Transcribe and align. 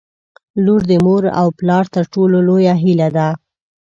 •لور 0.65 0.81
د 0.91 0.91
مور 1.05 1.23
او 1.41 1.47
پلار 1.59 1.85
تر 1.95 2.03
ټولو 2.13 2.37
لویه 2.47 2.73
هیله 2.83 3.07
ده. 3.17 3.27